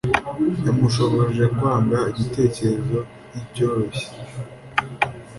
yamushoboje 0.65 1.43
kwanga 1.57 1.99
igitekerezo 2.11 2.97
nkicyoroshye. 3.29 4.07